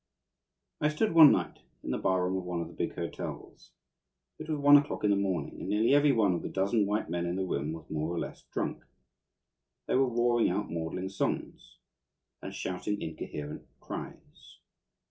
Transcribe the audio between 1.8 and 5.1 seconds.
in the barroom of one of the big hotels. It was one o'clock